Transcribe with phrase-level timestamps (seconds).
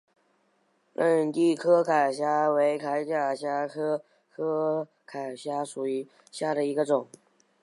[0.95, 5.83] 仁娣柯铠虾为铠甲虾科柯铠虾属
[6.31, 7.07] 下的一个种。